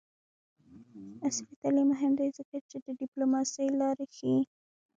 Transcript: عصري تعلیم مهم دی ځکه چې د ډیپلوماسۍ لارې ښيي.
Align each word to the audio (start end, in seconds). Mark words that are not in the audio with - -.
عصري 1.25 1.53
تعلیم 1.61 1.87
مهم 1.93 2.11
دی 2.19 2.27
ځکه 2.37 2.55
چې 2.69 2.77
د 2.85 2.87
ډیپلوماسۍ 2.99 3.67
لارې 3.81 4.05
ښيي. 4.15 4.39